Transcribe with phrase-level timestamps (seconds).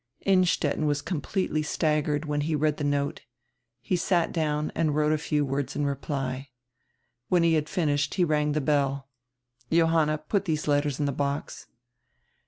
[0.25, 3.21] Innstetten was completely staggered when he read the note.
[3.81, 6.49] He sat down and wrote a few words in reply.
[7.29, 9.09] When he had finished he rang the bell.
[9.71, 11.67] "Johanna, put these letters in die box."